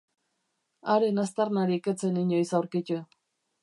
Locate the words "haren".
0.93-1.25